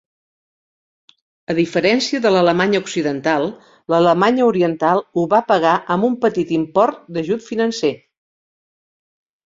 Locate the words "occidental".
2.85-3.47